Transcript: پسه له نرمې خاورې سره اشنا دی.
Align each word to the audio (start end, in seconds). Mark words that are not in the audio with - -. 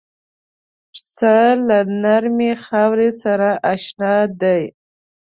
پسه 0.91 1.37
له 1.67 1.77
نرمې 2.03 2.51
خاورې 2.65 3.09
سره 3.21 3.49
اشنا 3.73 4.15
دی. 4.41 4.63